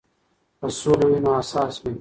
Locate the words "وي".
1.09-1.19, 1.81-1.89